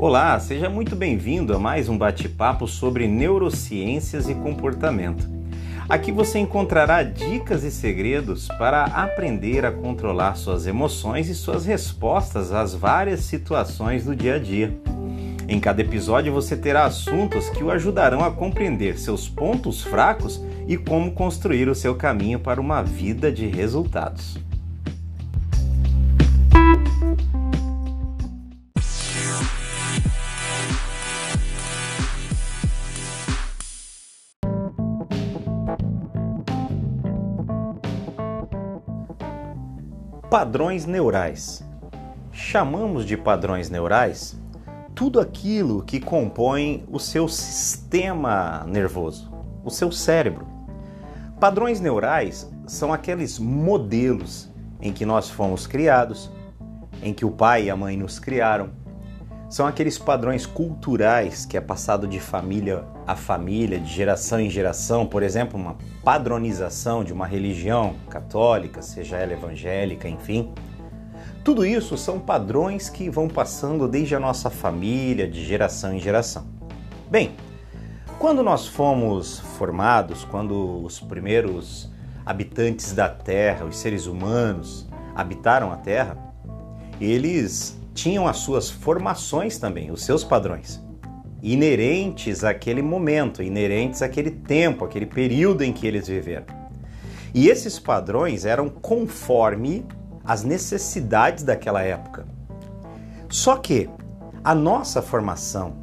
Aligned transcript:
Olá, 0.00 0.38
seja 0.38 0.70
muito 0.70 0.94
bem-vindo 0.94 1.52
a 1.52 1.58
mais 1.58 1.88
um 1.88 1.98
bate-papo 1.98 2.68
sobre 2.68 3.08
neurociências 3.08 4.28
e 4.28 4.34
comportamento. 4.36 5.28
Aqui 5.88 6.12
você 6.12 6.38
encontrará 6.38 7.02
dicas 7.02 7.64
e 7.64 7.70
segredos 7.72 8.46
para 8.46 8.84
aprender 8.84 9.66
a 9.66 9.72
controlar 9.72 10.36
suas 10.36 10.68
emoções 10.68 11.28
e 11.28 11.34
suas 11.34 11.66
respostas 11.66 12.52
às 12.52 12.76
várias 12.76 13.22
situações 13.22 14.04
do 14.04 14.14
dia 14.14 14.36
a 14.36 14.38
dia. 14.38 14.72
Em 15.48 15.58
cada 15.58 15.80
episódio 15.80 16.32
você 16.32 16.56
terá 16.56 16.84
assuntos 16.84 17.50
que 17.50 17.64
o 17.64 17.70
ajudarão 17.72 18.24
a 18.24 18.30
compreender 18.30 19.00
seus 19.00 19.28
pontos 19.28 19.82
fracos 19.82 20.40
e 20.68 20.76
como 20.76 21.10
construir 21.10 21.68
o 21.68 21.74
seu 21.74 21.96
caminho 21.96 22.38
para 22.38 22.60
uma 22.60 22.82
vida 22.84 23.32
de 23.32 23.48
resultados. 23.48 24.38
Padrões 40.38 40.86
neurais. 40.86 41.64
Chamamos 42.30 43.04
de 43.04 43.16
padrões 43.16 43.68
neurais 43.68 44.40
tudo 44.94 45.18
aquilo 45.18 45.82
que 45.82 45.98
compõe 45.98 46.86
o 46.92 47.00
seu 47.00 47.26
sistema 47.26 48.64
nervoso, 48.68 49.28
o 49.64 49.68
seu 49.68 49.90
cérebro. 49.90 50.46
Padrões 51.40 51.80
neurais 51.80 52.48
são 52.68 52.92
aqueles 52.92 53.40
modelos 53.40 54.48
em 54.80 54.92
que 54.92 55.04
nós 55.04 55.28
fomos 55.28 55.66
criados, 55.66 56.30
em 57.02 57.12
que 57.12 57.24
o 57.24 57.32
pai 57.32 57.64
e 57.64 57.70
a 57.70 57.76
mãe 57.76 57.96
nos 57.96 58.20
criaram. 58.20 58.70
São 59.48 59.66
aqueles 59.66 59.98
padrões 59.98 60.44
culturais 60.44 61.46
que 61.46 61.56
é 61.56 61.60
passado 61.60 62.06
de 62.06 62.20
família 62.20 62.84
a 63.06 63.16
família, 63.16 63.80
de 63.80 63.90
geração 63.90 64.38
em 64.38 64.50
geração, 64.50 65.06
por 65.06 65.22
exemplo, 65.22 65.58
uma 65.58 65.78
padronização 66.04 67.02
de 67.02 67.10
uma 67.10 67.26
religião 67.26 67.94
católica, 68.10 68.82
seja 68.82 69.16
ela 69.16 69.32
evangélica, 69.32 70.06
enfim. 70.06 70.52
Tudo 71.42 71.64
isso 71.64 71.96
são 71.96 72.20
padrões 72.20 72.90
que 72.90 73.08
vão 73.08 73.26
passando 73.26 73.88
desde 73.88 74.14
a 74.14 74.20
nossa 74.20 74.50
família, 74.50 75.26
de 75.26 75.42
geração 75.42 75.94
em 75.94 75.98
geração. 75.98 76.46
Bem, 77.10 77.34
quando 78.18 78.42
nós 78.42 78.66
fomos 78.66 79.40
formados, 79.40 80.22
quando 80.24 80.84
os 80.84 81.00
primeiros 81.00 81.90
habitantes 82.26 82.92
da 82.92 83.08
Terra, 83.08 83.64
os 83.64 83.78
seres 83.78 84.04
humanos, 84.04 84.86
habitaram 85.14 85.72
a 85.72 85.76
Terra, 85.76 86.18
eles 87.00 87.77
tinham 87.98 88.28
as 88.28 88.36
suas 88.38 88.70
formações 88.70 89.58
também, 89.58 89.90
os 89.90 90.04
seus 90.04 90.22
padrões 90.22 90.80
inerentes 91.42 92.42
àquele 92.44 92.82
momento, 92.82 93.42
inerentes 93.42 94.02
àquele 94.02 94.30
tempo, 94.30 94.84
aquele 94.84 95.06
período 95.06 95.62
em 95.62 95.72
que 95.72 95.86
eles 95.86 96.08
viveram. 96.08 96.46
E 97.34 97.48
esses 97.48 97.78
padrões 97.78 98.44
eram 98.44 98.68
conforme 98.68 99.86
as 100.24 100.42
necessidades 100.42 101.44
daquela 101.44 101.82
época. 101.82 102.26
Só 103.28 103.56
que 103.56 103.88
a 104.42 104.54
nossa 104.54 105.00
formação, 105.00 105.76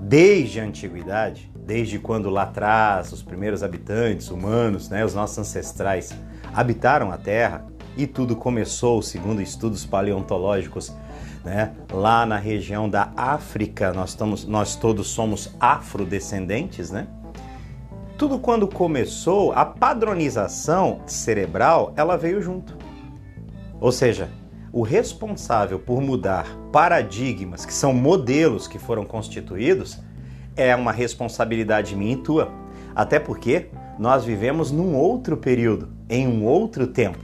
desde 0.00 0.60
a 0.60 0.64
antiguidade, 0.64 1.50
desde 1.54 1.98
quando 1.98 2.30
lá 2.30 2.42
atrás 2.42 3.12
os 3.12 3.22
primeiros 3.22 3.62
habitantes 3.62 4.30
humanos, 4.30 4.88
né, 4.88 5.04
os 5.04 5.14
nossos 5.14 5.38
ancestrais, 5.38 6.10
habitaram 6.52 7.12
a 7.12 7.18
Terra 7.18 7.66
e 7.96 8.06
tudo 8.06 8.34
começou, 8.34 9.02
segundo 9.02 9.42
estudos 9.42 9.84
paleontológicos, 9.84 10.92
né? 11.48 11.72
Lá 11.90 12.26
na 12.26 12.36
região 12.36 12.88
da 12.88 13.10
África, 13.16 13.92
nós, 13.92 14.10
estamos, 14.10 14.44
nós 14.44 14.76
todos 14.76 15.08
somos 15.08 15.50
afrodescendentes, 15.58 16.90
né? 16.90 17.06
Tudo 18.18 18.38
quando 18.38 18.68
começou, 18.68 19.52
a 19.52 19.64
padronização 19.64 21.00
cerebral, 21.06 21.94
ela 21.96 22.16
veio 22.16 22.42
junto. 22.42 22.76
Ou 23.80 23.90
seja, 23.90 24.28
o 24.72 24.82
responsável 24.82 25.78
por 25.78 26.02
mudar 26.02 26.46
paradigmas, 26.70 27.64
que 27.64 27.72
são 27.72 27.94
modelos 27.94 28.68
que 28.68 28.78
foram 28.78 29.04
constituídos, 29.04 29.98
é 30.54 30.74
uma 30.76 30.92
responsabilidade 30.92 31.96
minha 31.96 32.14
e 32.14 32.16
tua. 32.16 32.50
Até 32.94 33.18
porque 33.18 33.68
nós 33.98 34.24
vivemos 34.24 34.70
num 34.70 34.96
outro 34.96 35.36
período, 35.36 35.88
em 36.10 36.26
um 36.26 36.44
outro 36.44 36.88
tempo. 36.88 37.18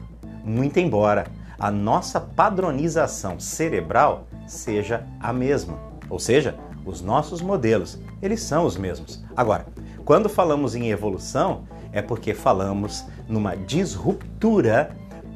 Muito 0.45 0.79
embora 0.79 1.27
a 1.59 1.70
nossa 1.70 2.20
padronização 2.20 3.38
cerebral 3.38 4.26
seja 4.47 5.06
a 5.20 5.32
mesma. 5.32 5.78
Ou 6.10 6.19
seja, 6.19 6.56
os 6.84 7.00
nossos 7.00 7.41
modelos, 7.41 7.98
eles 8.20 8.42
são 8.42 8.66
os 8.66 8.76
mesmos. 8.76 9.25
Agora, 9.37 9.66
quando 10.04 10.28
falamos 10.28 10.75
em 10.75 10.91
evolução, 10.91 11.65
é 11.92 12.03
porque 12.03 12.34
falamos 12.34 13.04
numa 13.28 13.56
disruptura 13.56 14.91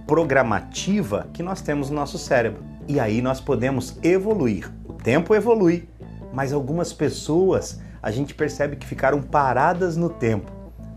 programativa 0.06 1.26
que 1.32 1.42
nós 1.42 1.60
temos 1.60 1.88
no 1.88 1.96
nosso 1.96 2.18
cérebro. 2.18 2.62
E 2.86 2.98
aí 2.98 3.22
nós 3.22 3.40
podemos 3.40 3.98
evoluir. 4.02 4.70
O 4.86 4.92
tempo 4.92 5.34
evolui, 5.34 5.88
mas 6.32 6.52
algumas 6.52 6.92
pessoas 6.92 7.80
a 8.02 8.10
gente 8.10 8.34
percebe 8.34 8.76
que 8.76 8.86
ficaram 8.86 9.22
paradas 9.22 9.96
no 9.96 10.08
tempo. 10.08 10.50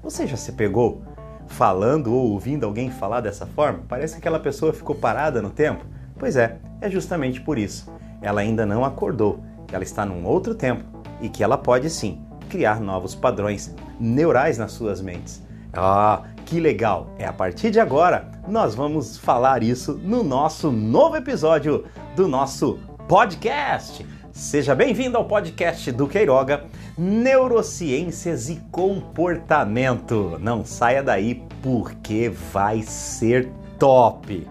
Você 0.03 0.25
já 0.25 0.37
se 0.37 0.53
pegou 0.53 1.03
falando 1.51 2.13
ou 2.13 2.31
ouvindo 2.31 2.65
alguém 2.65 2.89
falar 2.89 3.21
dessa 3.21 3.45
forma, 3.45 3.83
parece 3.87 4.13
que 4.13 4.19
aquela 4.19 4.39
pessoa 4.39 4.73
ficou 4.73 4.95
parada 4.95 5.41
no 5.41 5.49
tempo. 5.49 5.85
Pois 6.17 6.35
é, 6.35 6.57
é 6.79 6.89
justamente 6.89 7.41
por 7.41 7.57
isso. 7.57 7.91
Ela 8.21 8.41
ainda 8.41 8.65
não 8.65 8.85
acordou, 8.85 9.43
que 9.67 9.75
ela 9.75 9.83
está 9.83 10.05
num 10.05 10.25
outro 10.25 10.55
tempo 10.55 10.83
e 11.21 11.29
que 11.29 11.43
ela 11.43 11.57
pode 11.57 11.89
sim 11.89 12.21
criar 12.49 12.79
novos 12.79 13.15
padrões 13.15 13.73
neurais 13.99 14.57
nas 14.57 14.71
suas 14.71 15.01
mentes. 15.01 15.41
Ah, 15.73 16.23
que 16.45 16.59
legal! 16.59 17.13
É 17.17 17.25
a 17.25 17.33
partir 17.33 17.71
de 17.71 17.79
agora 17.79 18.29
nós 18.47 18.75
vamos 18.75 19.17
falar 19.17 19.63
isso 19.63 19.93
no 20.03 20.23
nosso 20.23 20.71
novo 20.71 21.15
episódio 21.15 21.85
do 22.15 22.27
nosso 22.27 22.79
podcast. 23.07 24.05
Seja 24.31 24.73
bem-vindo 24.75 25.17
ao 25.17 25.25
podcast 25.25 25.91
do 25.91 26.07
Queiroga, 26.07 26.65
Neurociências 27.03 28.47
e 28.47 28.57
Comportamento. 28.71 30.37
Não 30.39 30.63
saia 30.63 31.01
daí 31.01 31.43
porque 31.59 32.29
vai 32.29 32.83
ser 32.83 33.51
top! 33.79 34.47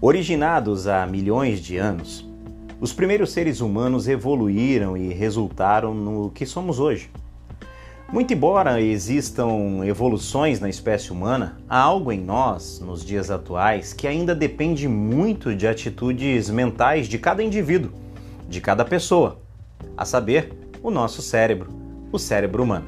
Originados 0.00 0.86
há 0.86 1.04
milhões 1.04 1.58
de 1.58 1.78
anos, 1.78 2.32
os 2.84 2.92
primeiros 2.92 3.32
seres 3.32 3.62
humanos 3.62 4.08
evoluíram 4.08 4.94
e 4.94 5.08
resultaram 5.08 5.94
no 5.94 6.30
que 6.30 6.44
somos 6.44 6.78
hoje. 6.78 7.10
Muito 8.12 8.34
embora 8.34 8.78
existam 8.78 9.82
evoluções 9.86 10.60
na 10.60 10.68
espécie 10.68 11.10
humana, 11.10 11.56
há 11.66 11.78
algo 11.78 12.12
em 12.12 12.20
nós, 12.20 12.80
nos 12.80 13.02
dias 13.02 13.30
atuais, 13.30 13.94
que 13.94 14.06
ainda 14.06 14.34
depende 14.34 14.86
muito 14.86 15.56
de 15.56 15.66
atitudes 15.66 16.50
mentais 16.50 17.08
de 17.08 17.18
cada 17.18 17.42
indivíduo, 17.42 17.90
de 18.46 18.60
cada 18.60 18.84
pessoa, 18.84 19.38
a 19.96 20.04
saber, 20.04 20.52
o 20.82 20.90
nosso 20.90 21.22
cérebro, 21.22 21.70
o 22.12 22.18
cérebro 22.18 22.62
humano. 22.62 22.84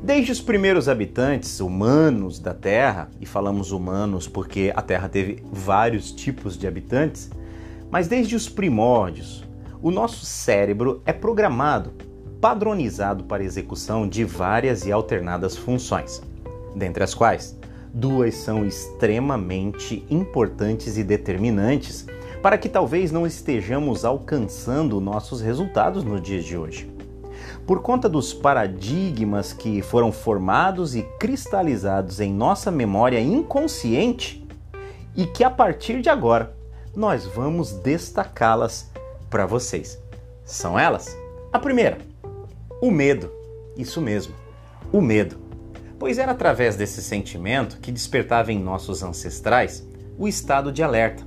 Desde 0.00 0.30
os 0.30 0.40
primeiros 0.40 0.88
habitantes 0.88 1.58
humanos 1.58 2.38
da 2.38 2.54
Terra, 2.54 3.10
e 3.20 3.26
falamos 3.26 3.72
humanos 3.72 4.28
porque 4.28 4.72
a 4.76 4.80
Terra 4.80 5.08
teve 5.08 5.42
vários 5.50 6.12
tipos 6.12 6.56
de 6.56 6.68
habitantes, 6.68 7.28
mas 7.90 8.06
desde 8.06 8.36
os 8.36 8.48
primórdios, 8.48 9.44
o 9.82 9.90
nosso 9.90 10.24
cérebro 10.24 11.02
é 11.04 11.12
programado, 11.12 11.92
padronizado 12.40 13.24
para 13.24 13.42
execução 13.42 14.08
de 14.08 14.24
várias 14.24 14.86
e 14.86 14.92
alternadas 14.92 15.56
funções, 15.56 16.22
dentre 16.74 17.02
as 17.02 17.14
quais 17.14 17.58
duas 17.92 18.34
são 18.34 18.64
extremamente 18.64 20.04
importantes 20.08 20.96
e 20.96 21.02
determinantes 21.02 22.06
para 22.42 22.56
que 22.56 22.68
talvez 22.68 23.10
não 23.10 23.26
estejamos 23.26 24.04
alcançando 24.04 25.00
nossos 25.00 25.40
resultados 25.40 26.04
nos 26.04 26.22
dias 26.22 26.44
de 26.44 26.56
hoje. 26.56 26.90
Por 27.66 27.82
conta 27.82 28.08
dos 28.08 28.32
paradigmas 28.32 29.52
que 29.52 29.82
foram 29.82 30.10
formados 30.10 30.94
e 30.94 31.02
cristalizados 31.18 32.20
em 32.20 32.32
nossa 32.32 32.70
memória 32.70 33.20
inconsciente 33.20 34.46
e 35.16 35.26
que 35.26 35.44
a 35.44 35.50
partir 35.50 36.00
de 36.00 36.08
agora 36.08 36.56
nós 37.00 37.24
vamos 37.24 37.72
destacá-las 37.72 38.90
para 39.30 39.46
vocês. 39.46 39.98
São 40.44 40.78
elas? 40.78 41.16
A 41.50 41.58
primeira, 41.58 41.96
o 42.78 42.90
medo. 42.90 43.32
Isso 43.74 44.02
mesmo, 44.02 44.34
o 44.92 45.00
medo. 45.00 45.38
Pois 45.98 46.18
era 46.18 46.32
através 46.32 46.76
desse 46.76 47.02
sentimento 47.02 47.78
que 47.78 47.90
despertava 47.90 48.52
em 48.52 48.62
nossos 48.62 49.02
ancestrais 49.02 49.82
o 50.18 50.28
estado 50.28 50.70
de 50.70 50.82
alerta, 50.82 51.22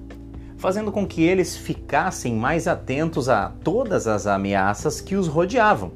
fazendo 0.58 0.92
com 0.92 1.08
que 1.08 1.24
eles 1.24 1.58
ficassem 1.58 2.36
mais 2.36 2.68
atentos 2.68 3.28
a 3.28 3.50
todas 3.64 4.06
as 4.06 4.28
ameaças 4.28 5.02
que 5.02 5.16
os 5.16 5.28
rodeavam, 5.28 5.92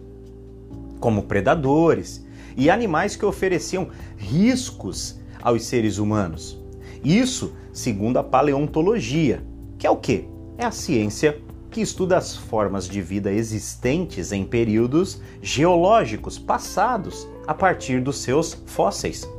como 0.99 1.21
predadores 1.21 2.25
e 2.55 2.67
animais 2.67 3.15
que 3.15 3.25
ofereciam 3.25 3.89
riscos 4.17 5.19
aos 5.39 5.65
seres 5.65 5.99
humanos. 5.99 6.59
Isso 7.03 7.53
segundo 7.77 8.17
a 8.17 8.23
paleontologia, 8.23 9.43
que 9.77 9.85
é 9.85 9.89
o 9.89 9.97
que? 9.97 10.27
É 10.57 10.65
a 10.65 10.71
ciência 10.71 11.39
que 11.69 11.81
estuda 11.81 12.17
as 12.17 12.35
formas 12.35 12.87
de 12.87 13.01
vida 13.01 13.31
existentes 13.31 14.31
em 14.31 14.43
períodos 14.43 15.21
geológicos 15.41 16.39
passados 16.39 17.27
a 17.45 17.53
partir 17.53 18.01
dos 18.01 18.17
seus 18.19 18.53
fósseis. 18.65 19.29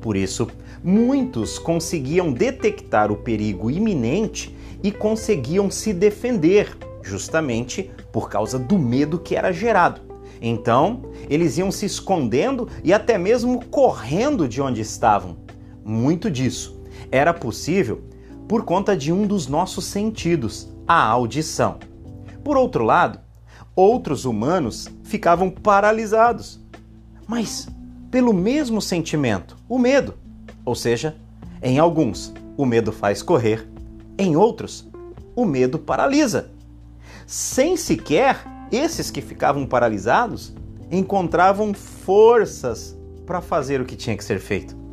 Por 0.00 0.16
isso, 0.16 0.48
muitos 0.82 1.58
conseguiam 1.58 2.32
detectar 2.32 3.12
o 3.12 3.16
perigo 3.16 3.70
iminente 3.70 4.56
e 4.82 4.90
conseguiam 4.90 5.70
se 5.70 5.92
defender, 5.92 6.76
justamente 7.02 7.90
por 8.10 8.28
causa 8.28 8.58
do 8.58 8.78
medo 8.78 9.18
que 9.18 9.36
era 9.36 9.52
gerado. 9.52 10.00
Então, 10.40 11.02
eles 11.30 11.56
iam 11.58 11.70
se 11.70 11.86
escondendo 11.86 12.68
e 12.82 12.92
até 12.92 13.16
mesmo 13.16 13.64
correndo 13.66 14.48
de 14.48 14.60
onde 14.60 14.80
estavam. 14.80 15.36
Muito 15.84 16.30
disso 16.30 16.76
era 17.10 17.32
possível 17.32 18.02
por 18.48 18.64
conta 18.64 18.96
de 18.96 19.12
um 19.12 19.26
dos 19.26 19.48
nossos 19.48 19.84
sentidos, 19.86 20.68
a 20.86 21.04
audição. 21.04 21.78
Por 22.44 22.56
outro 22.56 22.84
lado, 22.84 23.18
outros 23.74 24.24
humanos 24.24 24.88
ficavam 25.02 25.50
paralisados, 25.50 26.60
mas 27.26 27.68
pelo 28.10 28.32
mesmo 28.32 28.80
sentimento, 28.80 29.56
o 29.68 29.78
medo. 29.78 30.14
Ou 30.64 30.74
seja, 30.74 31.16
em 31.62 31.78
alguns, 31.78 32.32
o 32.56 32.64
medo 32.64 32.92
faz 32.92 33.22
correr, 33.22 33.68
em 34.16 34.36
outros, 34.36 34.88
o 35.34 35.44
medo 35.44 35.78
paralisa. 35.78 36.50
Sem 37.26 37.76
sequer 37.76 38.44
esses 38.70 39.10
que 39.10 39.20
ficavam 39.20 39.66
paralisados 39.66 40.54
encontravam 40.90 41.74
forças 41.74 42.96
para 43.26 43.40
fazer 43.40 43.80
o 43.80 43.84
que 43.84 43.96
tinha 43.96 44.16
que 44.16 44.24
ser 44.24 44.38
feito. 44.38 44.85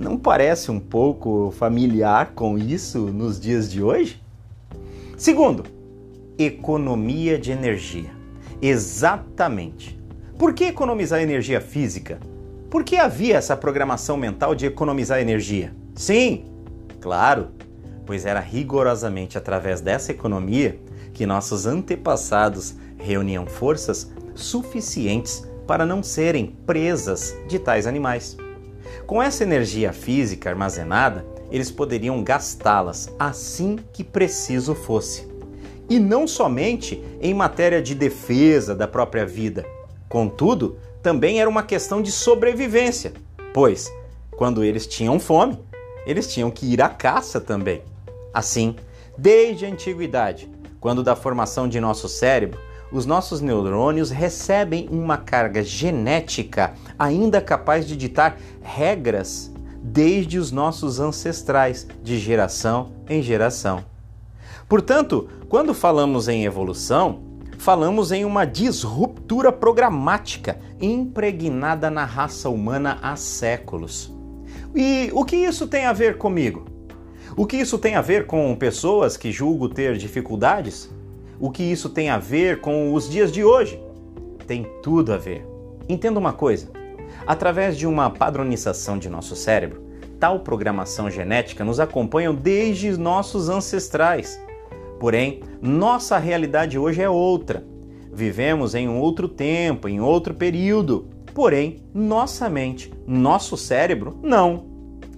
Não 0.00 0.16
parece 0.16 0.70
um 0.70 0.80
pouco 0.80 1.52
familiar 1.58 2.32
com 2.34 2.56
isso 2.56 3.00
nos 3.08 3.38
dias 3.38 3.70
de 3.70 3.82
hoje? 3.82 4.18
Segundo, 5.14 5.62
economia 6.38 7.38
de 7.38 7.52
energia. 7.52 8.10
Exatamente. 8.62 10.00
Por 10.38 10.54
que 10.54 10.64
economizar 10.64 11.20
energia 11.20 11.60
física? 11.60 12.18
Por 12.70 12.82
que 12.82 12.96
havia 12.96 13.36
essa 13.36 13.54
programação 13.54 14.16
mental 14.16 14.54
de 14.54 14.64
economizar 14.64 15.20
energia? 15.20 15.74
Sim, 15.94 16.46
claro, 16.98 17.48
pois 18.06 18.24
era 18.24 18.40
rigorosamente 18.40 19.36
através 19.36 19.82
dessa 19.82 20.12
economia 20.12 20.80
que 21.12 21.26
nossos 21.26 21.66
antepassados 21.66 22.74
reuniam 22.96 23.44
forças 23.44 24.10
suficientes 24.34 25.46
para 25.66 25.84
não 25.84 26.02
serem 26.02 26.56
presas 26.64 27.36
de 27.46 27.58
tais 27.58 27.86
animais. 27.86 28.38
Com 29.06 29.22
essa 29.22 29.42
energia 29.42 29.92
física 29.92 30.50
armazenada, 30.50 31.24
eles 31.50 31.70
poderiam 31.70 32.22
gastá-las 32.22 33.12
assim 33.18 33.78
que 33.92 34.04
preciso 34.04 34.74
fosse. 34.74 35.28
E 35.88 35.98
não 35.98 36.26
somente 36.26 37.02
em 37.20 37.34
matéria 37.34 37.82
de 37.82 37.94
defesa 37.94 38.74
da 38.74 38.86
própria 38.86 39.26
vida. 39.26 39.66
Contudo, 40.08 40.78
também 41.02 41.40
era 41.40 41.50
uma 41.50 41.62
questão 41.62 42.00
de 42.00 42.12
sobrevivência, 42.12 43.12
pois, 43.52 43.92
quando 44.36 44.62
eles 44.62 44.86
tinham 44.86 45.18
fome, 45.18 45.58
eles 46.06 46.32
tinham 46.32 46.50
que 46.50 46.66
ir 46.66 46.80
à 46.80 46.88
caça 46.88 47.40
também. 47.40 47.82
Assim, 48.32 48.76
desde 49.18 49.66
a 49.66 49.68
antiguidade, 49.68 50.48
quando 50.80 51.02
da 51.02 51.16
formação 51.16 51.68
de 51.68 51.80
nosso 51.80 52.08
cérebro, 52.08 52.58
os 52.92 53.06
nossos 53.06 53.40
neurônios 53.40 54.10
recebem 54.10 54.88
uma 54.90 55.16
carga 55.16 55.62
genética 55.62 56.74
ainda 56.98 57.40
capaz 57.40 57.86
de 57.86 57.96
ditar 57.96 58.36
regras 58.60 59.52
desde 59.82 60.38
os 60.38 60.52
nossos 60.52 61.00
ancestrais, 61.00 61.86
de 62.02 62.18
geração 62.18 62.92
em 63.08 63.22
geração. 63.22 63.84
Portanto, 64.68 65.28
quando 65.48 65.74
falamos 65.74 66.28
em 66.28 66.44
evolução, 66.44 67.22
falamos 67.58 68.12
em 68.12 68.24
uma 68.24 68.44
disruptura 68.44 69.50
programática 69.50 70.58
impregnada 70.80 71.90
na 71.90 72.04
raça 72.04 72.48
humana 72.48 72.98
há 73.02 73.16
séculos. 73.16 74.12
E 74.74 75.10
o 75.12 75.24
que 75.24 75.36
isso 75.36 75.66
tem 75.66 75.86
a 75.86 75.92
ver 75.92 76.18
comigo? 76.18 76.66
O 77.36 77.46
que 77.46 77.56
isso 77.56 77.78
tem 77.78 77.94
a 77.94 78.00
ver 78.00 78.26
com 78.26 78.54
pessoas 78.54 79.16
que 79.16 79.32
julgo 79.32 79.68
ter 79.68 79.96
dificuldades? 79.96 80.90
O 81.40 81.50
que 81.50 81.62
isso 81.62 81.88
tem 81.88 82.10
a 82.10 82.18
ver 82.18 82.60
com 82.60 82.92
os 82.92 83.08
dias 83.08 83.32
de 83.32 83.42
hoje? 83.42 83.82
Tem 84.46 84.66
tudo 84.82 85.10
a 85.10 85.16
ver. 85.16 85.46
Entenda 85.88 86.18
uma 86.18 86.34
coisa: 86.34 86.68
através 87.26 87.78
de 87.78 87.86
uma 87.86 88.10
padronização 88.10 88.98
de 88.98 89.08
nosso 89.08 89.34
cérebro, 89.34 89.82
tal 90.18 90.40
programação 90.40 91.10
genética 91.10 91.64
nos 91.64 91.80
acompanha 91.80 92.30
desde 92.30 92.94
nossos 92.98 93.48
ancestrais. 93.48 94.38
Porém, 95.00 95.40
nossa 95.62 96.18
realidade 96.18 96.78
hoje 96.78 97.00
é 97.00 97.08
outra. 97.08 97.64
Vivemos 98.12 98.74
em 98.74 98.86
um 98.86 98.98
outro 98.98 99.26
tempo, 99.26 99.88
em 99.88 99.98
outro 99.98 100.34
período. 100.34 101.08
Porém, 101.32 101.78
nossa 101.94 102.50
mente, 102.50 102.92
nosso 103.06 103.56
cérebro, 103.56 104.18
não. 104.22 104.66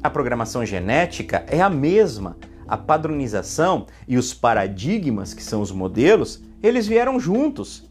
A 0.00 0.08
programação 0.08 0.64
genética 0.64 1.44
é 1.48 1.60
a 1.60 1.70
mesma, 1.70 2.36
a 2.72 2.76
padronização 2.78 3.84
e 4.08 4.16
os 4.16 4.32
paradigmas, 4.32 5.34
que 5.34 5.42
são 5.42 5.60
os 5.60 5.70
modelos, 5.70 6.42
eles 6.62 6.86
vieram 6.86 7.20
juntos. 7.20 7.86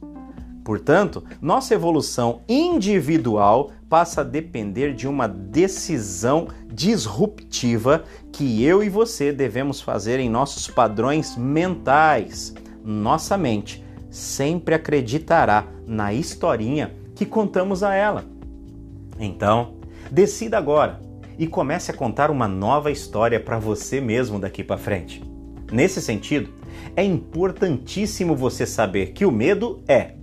Portanto, 0.64 1.24
nossa 1.40 1.76
evolução 1.76 2.42
individual 2.50 3.70
passa 3.88 4.22
a 4.22 4.24
depender 4.24 4.96
de 4.96 5.08
uma 5.08 5.28
decisão 5.28 6.48
disruptiva 6.74 8.06
que 8.32 8.64
eu 8.64 8.84
e 8.84 8.90
você 8.90 9.32
devemos 9.32 9.80
fazer 9.80 10.20
em 10.20 10.32
nossos 10.32 10.68
padrões 10.68 11.38
mentais. 11.38 12.52
Nossa 12.84 13.38
mente 13.38 13.86
sempre 14.10 14.74
acreditará 14.74 15.68
na 15.86 16.12
historinha 16.12 16.96
que 17.14 17.24
contamos 17.24 17.84
a 17.84 17.94
ela. 17.94 18.26
Então, 19.20 19.76
decida 20.10 20.58
agora 20.58 21.11
e 21.38 21.48
comece 21.48 21.92
a 21.92 21.94
contar 21.94 22.30
uma 22.30 22.48
nova 22.48 22.92
história 22.92 23.40
para 23.40 23.60
você 23.60 24.00
mesmo 24.00 24.40
daqui 24.40 24.64
para 24.64 24.78
frente. 24.78 25.24
Nesse 25.72 26.02
sentido, 26.02 26.54
é 26.96 27.04
importantíssimo 27.04 28.36
você 28.36 28.66
saber 28.66 29.14
que 29.14 29.26
o 29.26 29.32
medo 29.32 29.82
é 29.88 30.16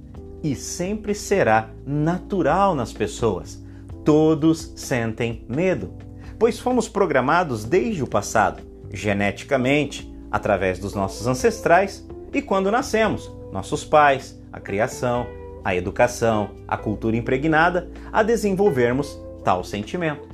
e 0.42 0.54
sempre 0.54 1.14
será 1.14 1.70
natural 1.86 2.74
nas 2.74 2.92
pessoas. 2.92 3.62
Todos 4.04 4.72
sentem 4.76 5.44
medo, 5.48 5.94
pois 6.38 6.58
fomos 6.58 6.88
programados 6.88 7.64
desde 7.64 8.02
o 8.02 8.06
passado, 8.06 8.62
geneticamente, 8.92 10.12
através 10.30 10.78
dos 10.78 10.94
nossos 10.94 11.26
ancestrais 11.26 12.06
e 12.32 12.42
quando 12.42 12.70
nascemos, 12.70 13.30
nossos 13.52 13.84
pais, 13.84 14.38
a 14.52 14.60
criação, 14.60 15.26
a 15.64 15.74
educação, 15.74 16.50
a 16.66 16.76
cultura 16.76 17.16
impregnada, 17.16 17.90
a 18.12 18.22
desenvolvermos 18.22 19.18
tal 19.44 19.64
sentimento. 19.64 20.27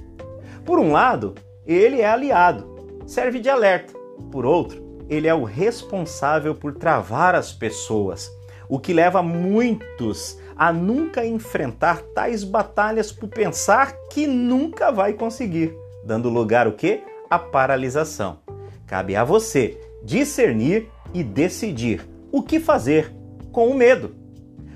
Por 0.64 0.78
um 0.78 0.92
lado, 0.92 1.34
ele 1.66 2.00
é 2.00 2.06
aliado, 2.06 3.02
serve 3.06 3.38
de 3.38 3.50
alerta. 3.50 3.92
Por 4.32 4.46
outro, 4.46 4.82
ele 5.10 5.28
é 5.28 5.34
o 5.34 5.44
responsável 5.44 6.54
por 6.54 6.74
travar 6.74 7.34
as 7.34 7.52
pessoas, 7.52 8.30
o 8.66 8.78
que 8.78 8.94
leva 8.94 9.22
muitos 9.22 10.38
a 10.56 10.72
nunca 10.72 11.26
enfrentar 11.26 12.00
tais 12.14 12.44
batalhas 12.44 13.12
por 13.12 13.28
pensar 13.28 13.92
que 14.10 14.26
nunca 14.26 14.90
vai 14.90 15.12
conseguir, 15.12 15.76
dando 16.02 16.30
lugar 16.30 16.66
o 16.66 16.72
que? 16.72 17.02
A 17.28 17.38
paralisação. 17.38 18.38
Cabe 18.86 19.16
a 19.16 19.24
você 19.24 19.78
discernir 20.02 20.88
e 21.12 21.22
decidir 21.22 22.08
o 22.32 22.42
que 22.42 22.58
fazer 22.58 23.12
com 23.52 23.68
o 23.68 23.76
medo. 23.76 24.14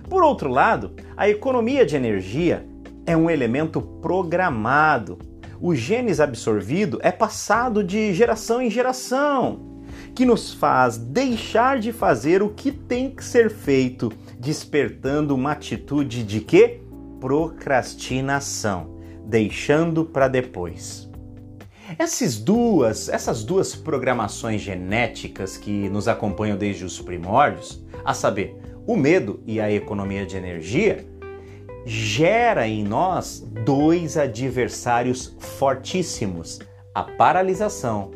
Por 0.09 0.23
outro 0.23 0.51
lado, 0.51 0.95
a 1.17 1.29
economia 1.29 1.87
de 1.87 1.97
energia 1.97 2.67
é 3.07 3.17
um 3.17 3.31
elemento 3.31 3.81
programado 3.81 5.19
o 5.61 5.75
genes 5.75 6.21
absorvido 6.21 6.99
é 7.03 7.11
passado 7.11 7.83
de 7.83 8.13
geração 8.13 8.63
em 8.63 8.71
geração, 8.71 9.83
que 10.15 10.25
nos 10.25 10.53
faz 10.53 10.97
deixar 10.97 11.79
de 11.79 11.93
fazer 11.93 12.43
o 12.43 12.51
que 12.51 12.71
tem 12.71 13.11
que 13.11 13.25
ser 13.25 13.51
feito, 13.51 14.13
despertando 14.39 15.35
uma 15.35 15.53
atitude 15.53 16.23
de 16.23 16.41
quê? 16.41 16.81
Procrastinação, 17.21 18.99
deixando 19.25 20.05
para 20.05 20.29
depois. 20.29 21.09
Essas 21.99 22.37
duas, 22.37 23.09
essas 23.09 23.43
duas 23.43 23.75
programações 23.75 24.61
genéticas 24.61 25.57
que 25.57 25.89
nos 25.89 26.07
acompanham 26.07 26.57
desde 26.57 26.85
os 26.85 27.01
primórdios, 27.01 27.83
a 28.05 28.13
saber, 28.13 28.57
o 28.87 28.95
medo 28.95 29.43
e 29.47 29.61
a 29.61 29.71
economia 29.73 30.27
de 30.27 30.37
energia, 30.37 31.07
gera 31.85 32.67
em 32.67 32.85
nós 32.85 33.41
dois 33.65 34.17
adversários 34.17 35.37
fortíssimos: 35.39 36.59
a 36.95 37.03
paralisação 37.03 38.11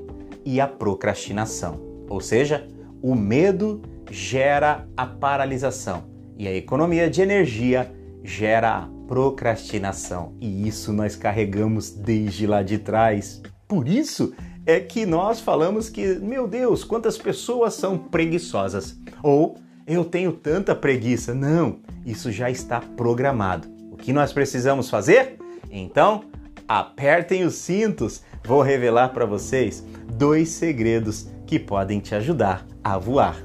e 0.44 0.60
a 0.60 0.66
procrastinação. 0.66 1.80
Ou 2.08 2.20
seja, 2.20 2.66
o 3.02 3.14
medo 3.14 3.82
gera 4.10 4.86
a 4.96 5.06
paralisação 5.06 6.04
e 6.36 6.46
a 6.46 6.54
economia 6.54 7.08
de 7.08 7.22
energia 7.22 7.92
gera 8.24 8.78
a 8.78 8.88
procrastinação. 9.06 10.34
E 10.40 10.66
isso 10.66 10.92
nós 10.92 11.16
carregamos 11.16 11.90
desde 11.90 12.46
lá 12.46 12.62
de 12.62 12.78
trás. 12.78 13.42
Por 13.66 13.88
isso 13.88 14.34
é 14.66 14.80
que 14.80 15.04
nós 15.06 15.40
falamos 15.40 15.88
que, 15.88 16.16
meu 16.16 16.46
Deus, 16.46 16.84
quantas 16.84 17.18
pessoas 17.18 17.74
são 17.74 17.98
preguiçosas. 17.98 18.96
Ou 19.22 19.56
eu 19.86 20.04
tenho 20.04 20.32
tanta 20.32 20.74
preguiça. 20.74 21.34
Não, 21.34 21.80
isso 22.04 22.30
já 22.30 22.50
está 22.50 22.80
programado. 22.80 23.68
O 23.90 23.96
que 23.96 24.12
nós 24.12 24.32
precisamos 24.32 24.88
fazer? 24.88 25.38
Então, 25.70 26.24
apertem 26.66 27.44
os 27.44 27.54
cintos. 27.54 28.22
Vou 28.44 28.62
revelar 28.62 29.08
para 29.10 29.26
vocês 29.26 29.84
dois 30.14 30.50
segredos 30.50 31.28
que 31.46 31.58
podem 31.58 32.00
te 32.00 32.14
ajudar 32.14 32.66
a 32.82 32.98
voar. 32.98 33.42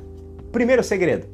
Primeiro 0.52 0.84
segredo: 0.84 1.28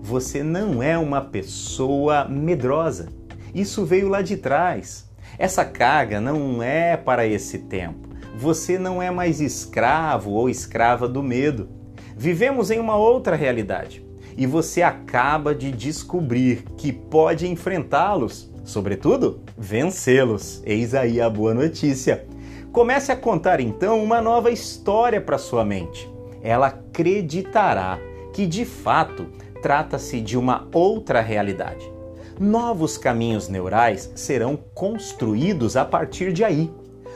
você 0.00 0.42
não 0.42 0.82
é 0.82 0.96
uma 0.96 1.20
pessoa 1.20 2.26
medrosa. 2.26 3.08
Isso 3.54 3.84
veio 3.84 4.08
lá 4.08 4.22
de 4.22 4.36
trás. 4.36 5.08
Essa 5.38 5.64
carga 5.64 6.20
não 6.20 6.62
é 6.62 6.96
para 6.96 7.26
esse 7.26 7.58
tempo. 7.58 8.08
Você 8.36 8.78
não 8.78 9.02
é 9.02 9.10
mais 9.10 9.40
escravo 9.40 10.30
ou 10.30 10.48
escrava 10.48 11.08
do 11.08 11.22
medo. 11.22 11.68
Vivemos 12.16 12.70
em 12.70 12.78
uma 12.78 12.96
outra 12.96 13.34
realidade 13.34 14.09
e 14.36 14.46
você 14.46 14.82
acaba 14.82 15.54
de 15.54 15.70
descobrir 15.72 16.64
que 16.76 16.92
pode 16.92 17.46
enfrentá-los, 17.46 18.50
sobretudo 18.64 19.40
vencê-los. 19.56 20.62
Eis 20.64 20.94
aí 20.94 21.20
a 21.20 21.28
boa 21.28 21.54
notícia. 21.54 22.26
Comece 22.72 23.10
a 23.10 23.16
contar 23.16 23.60
então 23.60 24.02
uma 24.02 24.20
nova 24.20 24.50
história 24.50 25.20
para 25.20 25.38
sua 25.38 25.64
mente. 25.64 26.08
Ela 26.42 26.68
acreditará 26.68 27.98
que 28.32 28.46
de 28.46 28.64
fato 28.64 29.26
trata-se 29.60 30.20
de 30.20 30.38
uma 30.38 30.68
outra 30.72 31.20
realidade. 31.20 31.90
Novos 32.38 32.96
caminhos 32.96 33.48
neurais 33.48 34.10
serão 34.14 34.56
construídos 34.74 35.76
a 35.76 35.84
partir 35.84 36.32
de 36.32 36.42
aí. 36.42 36.70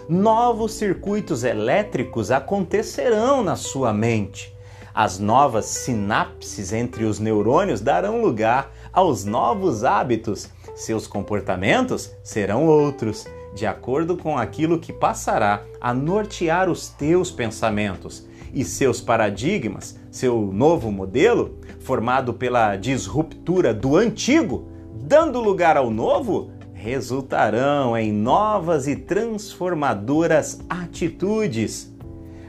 Novos 0.07 0.75
circuitos 0.75 1.45
elétricos 1.45 2.31
acontecerão 2.31 3.43
na 3.43 3.57
sua 3.57 3.95
mente 3.95 4.54
as 4.95 5.19
novas 5.19 5.65
sinapses 5.65 6.73
entre 6.73 7.05
os 7.05 7.19
neurônios 7.19 7.81
darão 7.81 8.23
lugar 8.23 8.71
aos 8.93 9.25
novos 9.25 9.83
hábitos. 9.83 10.49
Seus 10.77 11.09
comportamentos 11.09 12.13
serão 12.23 12.65
outros, 12.65 13.27
de 13.55 13.67
acordo 13.67 14.17
com 14.17 14.39
aquilo 14.39 14.79
que 14.79 14.93
passará 14.93 15.65
a 15.81 15.93
nortear 15.93 16.71
os 16.71 16.89
teus 16.89 17.29
pensamentos. 17.31 18.25
E 18.53 18.65
seus 18.65 19.01
paradigmas, 19.01 19.99
seu 20.13 20.41
novo 20.53 20.93
modelo, 20.93 21.59
formado 21.81 22.33
pela 22.33 22.77
disruptura 22.77 23.75
do 23.75 23.97
antigo, 23.97 24.69
dando 24.95 25.41
lugar 25.41 25.77
ao 25.77 25.91
novo, 25.91 26.53
resultarão 26.73 27.97
em 27.97 28.13
novas 28.13 28.87
e 28.87 28.95
transformadoras 28.95 30.61
atitudes. 30.69 31.93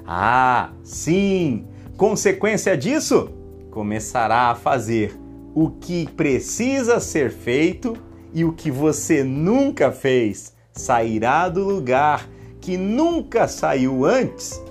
Ah, 0.05 0.69
sim! 0.83 1.65
Consequência 1.97 2.75
disso, 2.75 3.29
começará 3.71 4.49
a 4.49 4.55
fazer 4.55 5.17
o 5.53 5.69
que 5.69 6.05
precisa 6.11 6.99
ser 6.99 7.31
feito 7.31 7.95
e 8.33 8.43
o 8.43 8.51
que 8.51 8.69
você 8.69 9.23
nunca 9.23 9.93
fez 9.93 10.53
sairá 10.73 11.47
do 11.47 11.63
lugar 11.63 12.27
que 12.59 12.75
nunca 12.75 13.47
saiu 13.47 14.03
antes, 14.03 14.61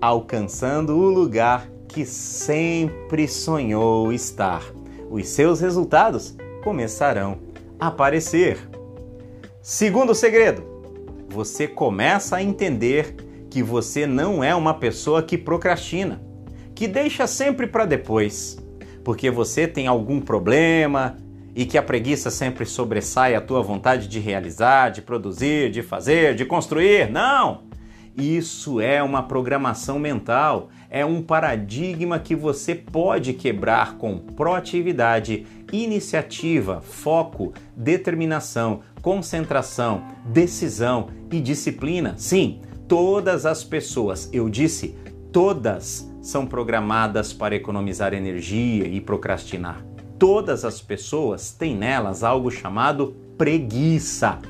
alcançando 0.00 0.96
o 0.96 1.10
lugar 1.10 1.68
que 1.88 2.06
sempre 2.06 3.28
sonhou 3.28 4.10
estar. 4.10 4.62
Os 5.10 5.28
seus 5.28 5.60
resultados 5.60 6.34
começarão 6.64 7.38
a 7.78 7.88
aparecer. 7.88 8.58
Segundo 9.60 10.14
segredo, 10.14 10.62
você 11.28 11.68
começa 11.68 12.36
a 12.36 12.42
entender 12.42 13.14
que 13.50 13.62
você 13.62 14.06
não 14.06 14.42
é 14.42 14.54
uma 14.54 14.72
pessoa 14.72 15.22
que 15.22 15.36
procrastina 15.36 16.25
que 16.76 16.86
deixa 16.86 17.26
sempre 17.26 17.66
para 17.66 17.86
depois, 17.86 18.58
porque 19.02 19.30
você 19.30 19.66
tem 19.66 19.86
algum 19.86 20.20
problema 20.20 21.16
e 21.54 21.64
que 21.64 21.78
a 21.78 21.82
preguiça 21.82 22.30
sempre 22.30 22.66
sobressai 22.66 23.34
a 23.34 23.40
tua 23.40 23.62
vontade 23.62 24.06
de 24.06 24.20
realizar, 24.20 24.90
de 24.90 25.00
produzir, 25.00 25.70
de 25.70 25.82
fazer, 25.82 26.34
de 26.34 26.44
construir. 26.44 27.10
Não! 27.10 27.64
Isso 28.14 28.78
é 28.80 29.02
uma 29.02 29.22
programação 29.22 29.98
mental, 29.98 30.68
é 30.90 31.04
um 31.04 31.22
paradigma 31.22 32.18
que 32.18 32.34
você 32.34 32.74
pode 32.74 33.32
quebrar 33.32 33.96
com 33.96 34.18
proatividade, 34.18 35.46
iniciativa, 35.72 36.82
foco, 36.82 37.54
determinação, 37.74 38.80
concentração, 39.00 40.02
decisão 40.26 41.08
e 41.30 41.40
disciplina. 41.40 42.14
Sim, 42.18 42.60
todas 42.86 43.46
as 43.46 43.64
pessoas, 43.64 44.30
eu 44.32 44.48
disse, 44.48 44.94
todas 45.32 46.10
são 46.26 46.44
programadas 46.44 47.32
para 47.32 47.54
economizar 47.54 48.12
energia 48.12 48.84
e 48.84 49.00
procrastinar. 49.00 49.80
Todas 50.18 50.64
as 50.64 50.80
pessoas 50.80 51.52
têm 51.52 51.76
nelas 51.76 52.24
algo 52.24 52.50
chamado 52.50 53.14
preguiça. 53.38 54.40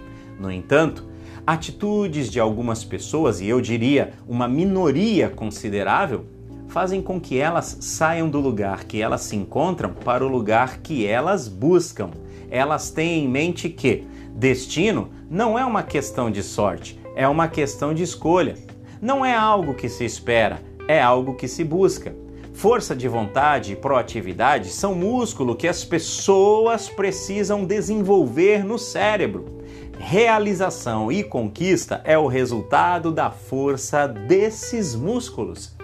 No 0.40 0.50
entanto, 0.50 1.06
atitudes 1.46 2.30
de 2.30 2.40
algumas 2.40 2.82
pessoas, 2.82 3.42
e 3.42 3.46
eu 3.46 3.60
diria 3.60 4.14
uma 4.26 4.48
minoria 4.48 5.28
considerável, 5.28 6.24
fazem 6.66 7.02
com 7.02 7.20
que 7.20 7.36
elas 7.36 7.76
saiam 7.82 8.30
do 8.30 8.40
lugar 8.40 8.84
que 8.84 9.02
elas 9.02 9.20
se 9.20 9.36
encontram 9.36 9.92
para 9.92 10.24
o 10.24 10.28
lugar 10.28 10.78
que 10.78 11.06
elas 11.06 11.46
buscam. 11.46 12.10
Elas 12.50 12.88
têm 12.88 13.24
em 13.24 13.28
mente 13.28 13.68
que 13.68 14.06
destino 14.34 15.10
não 15.30 15.58
é 15.58 15.64
uma 15.64 15.82
questão 15.82 16.30
de 16.30 16.42
sorte, 16.42 16.98
é 17.14 17.28
uma 17.28 17.48
questão 17.48 17.92
de 17.92 18.02
escolha. 18.02 18.56
Não 18.98 19.22
é 19.26 19.36
algo 19.36 19.74
que 19.74 19.90
se 19.90 20.06
espera, 20.06 20.62
é 20.88 21.00
algo 21.00 21.34
que 21.34 21.48
se 21.48 21.64
busca. 21.64 22.14
Força 22.52 22.96
de 22.96 23.06
vontade 23.06 23.72
e 23.72 23.76
proatividade 23.76 24.68
são 24.68 24.94
músculo 24.94 25.54
que 25.54 25.68
as 25.68 25.84
pessoas 25.84 26.88
precisam 26.88 27.64
desenvolver 27.64 28.64
no 28.64 28.78
cérebro. 28.78 29.62
Realização 29.98 31.10
e 31.10 31.22
conquista 31.22 32.00
é 32.04 32.16
o 32.16 32.26
resultado 32.26 33.12
da 33.12 33.30
força 33.30 34.06
desses 34.06 34.94
músculos. 34.94 35.76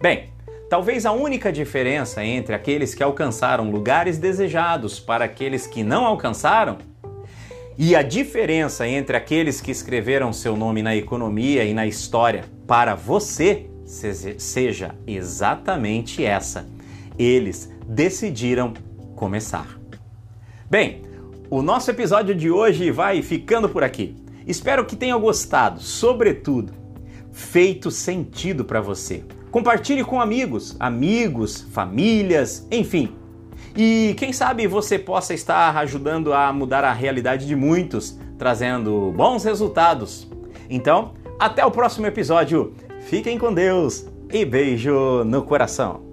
Bem, 0.00 0.30
talvez 0.68 1.06
a 1.06 1.12
única 1.12 1.52
diferença 1.52 2.24
entre 2.24 2.54
aqueles 2.54 2.94
que 2.94 3.02
alcançaram 3.02 3.70
lugares 3.70 4.18
desejados 4.18 5.00
para 5.00 5.24
aqueles 5.24 5.66
que 5.66 5.82
não 5.82 6.04
alcançaram 6.04 6.78
e 7.78 7.96
a 7.96 8.02
diferença 8.02 8.86
entre 8.86 9.16
aqueles 9.16 9.60
que 9.60 9.70
escreveram 9.70 10.32
seu 10.32 10.56
nome 10.56 10.82
na 10.82 10.94
economia 10.94 11.64
e 11.64 11.72
na 11.72 11.86
história 11.86 12.44
para 12.66 12.94
você 12.94 13.69
seja 13.90 14.94
exatamente 15.06 16.24
essa. 16.24 16.66
Eles 17.18 17.70
decidiram 17.86 18.72
começar. 19.16 19.66
Bem, 20.70 21.02
o 21.50 21.60
nosso 21.60 21.90
episódio 21.90 22.34
de 22.34 22.50
hoje 22.50 22.90
vai 22.92 23.20
ficando 23.20 23.68
por 23.68 23.82
aqui. 23.82 24.16
Espero 24.46 24.86
que 24.86 24.94
tenha 24.94 25.16
gostado, 25.16 25.80
sobretudo, 25.80 26.72
feito 27.32 27.90
sentido 27.90 28.64
para 28.64 28.80
você. 28.80 29.24
Compartilhe 29.50 30.04
com 30.04 30.20
amigos, 30.20 30.76
amigos, 30.78 31.60
famílias, 31.72 32.66
enfim. 32.70 33.16
E 33.76 34.14
quem 34.16 34.32
sabe 34.32 34.66
você 34.68 34.98
possa 34.98 35.34
estar 35.34 35.76
ajudando 35.76 36.32
a 36.32 36.52
mudar 36.52 36.84
a 36.84 36.92
realidade 36.92 37.46
de 37.46 37.56
muitos, 37.56 38.16
trazendo 38.38 39.12
bons 39.16 39.42
resultados. 39.42 40.28
Então, 40.68 41.14
até 41.38 41.64
o 41.64 41.70
próximo 41.70 42.06
episódio. 42.06 42.72
Fiquem 43.10 43.36
com 43.36 43.52
Deus 43.52 44.06
e 44.32 44.44
beijo 44.44 45.24
no 45.24 45.42
coração. 45.42 46.09